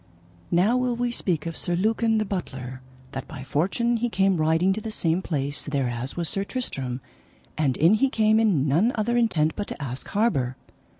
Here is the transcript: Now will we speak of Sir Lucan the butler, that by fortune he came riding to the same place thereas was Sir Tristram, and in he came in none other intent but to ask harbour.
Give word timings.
Now 0.49 0.77
will 0.77 0.95
we 0.95 1.11
speak 1.11 1.45
of 1.45 1.55
Sir 1.55 1.75
Lucan 1.75 2.17
the 2.17 2.25
butler, 2.25 2.81
that 3.11 3.27
by 3.27 3.43
fortune 3.43 3.97
he 3.97 4.09
came 4.09 4.37
riding 4.37 4.73
to 4.73 4.81
the 4.81 4.89
same 4.89 5.21
place 5.21 5.65
thereas 5.65 6.17
was 6.17 6.27
Sir 6.27 6.43
Tristram, 6.43 7.01
and 7.55 7.77
in 7.77 7.93
he 7.93 8.09
came 8.09 8.39
in 8.39 8.67
none 8.67 8.91
other 8.95 9.15
intent 9.15 9.55
but 9.55 9.67
to 9.67 9.79
ask 9.79 10.07
harbour. 10.07 10.57